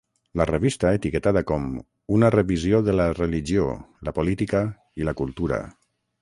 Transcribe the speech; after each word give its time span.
La 0.39 0.45
revista, 0.49 0.93
etiquetada 0.99 1.43
com 1.51 1.67
"Una 2.15 2.31
revisió 2.37 2.79
de 2.87 2.97
la 3.01 3.05
religió, 3.19 3.67
la 4.09 4.15
política 4.21 4.63
i 5.03 5.07
la 5.11 5.17
cultura". 5.21 5.63